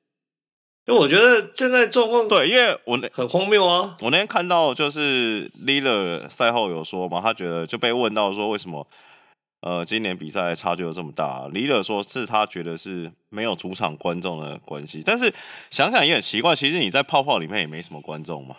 [0.86, 3.98] 因为我觉得现在状况对，因为我很荒谬啊。
[4.02, 8.88] 我那天看到就是 Lillard 赛后有说嘛，他觉得就被问到说为什么
[9.62, 11.48] 呃，今年比赛差距有这么大。
[11.48, 15.34] l i l a 说是他觉得是没有主场观众的关系，但是
[15.72, 18.56] 想想也很奇怪，其实你在泡泡里面也没什么观众嘛，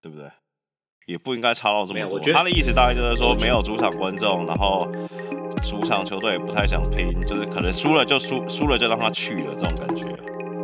[0.00, 0.30] 对不对？
[1.06, 2.14] 也不应该差到这么多。
[2.14, 4.86] 我觉得他的意思大概就是说，没有主场观众，然后
[5.62, 10.06] 主场球队也不太想拼，就是可能输了就输，输了就让他去了这种感觉。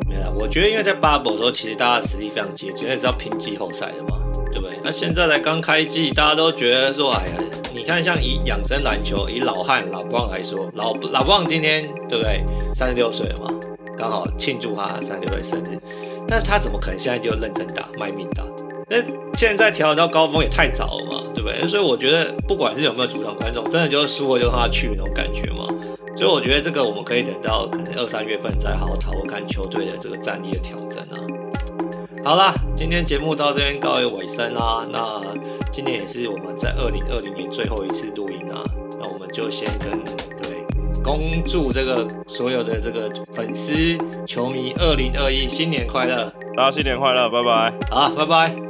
[0.08, 4.18] 没有，我觉得因为在 bubble 的时候，其实大家的实力非常接近，那是要拼季后赛的嘛，
[4.52, 4.78] 对不对？
[4.84, 7.32] 那现在才刚开季，大家都觉得说，哎呀，
[7.74, 12.44] 你看像以养生篮球，以老汉老布朗来说，老老布朗今天对不对？
[12.72, 13.48] 三十六岁了嘛，
[13.98, 15.78] 刚好庆祝他三十六岁生日，
[16.28, 18.44] 但他怎么可能现在就认真打卖命打？
[18.88, 18.96] 那
[19.34, 21.66] 现在调整到高峰也太早了嘛，对不对？
[21.66, 25.66] 所以我觉得不管是有没有主场观众，真的就是输了就让他去那种感觉嘛。
[26.16, 31.18] 所以我觉得这个我们可以等到可能二三月份再好好讨论看球队的这个战力的调整啊。
[32.24, 34.84] 好啦，今天节目到这边告一个尾声啦。
[34.90, 35.20] 那
[35.70, 38.64] 今年也是我们在二零二零年最后一次录音啊。
[38.98, 39.92] 那我们就先跟
[40.40, 40.64] 对
[41.02, 43.72] 恭祝这个所有的这个粉丝
[44.26, 47.74] 球迷二零二一新年快乐，大家新年快乐，拜拜。
[47.90, 48.65] 好，拜拜。